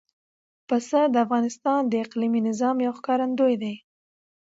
پسه 0.67 1.01
د 1.13 1.15
افغانستان 1.25 1.81
د 1.87 1.93
اقلیمي 2.05 2.41
نظام 2.49 2.75
یو 2.85 2.93
ښکارندوی 2.99 3.55
ده. 3.61 3.73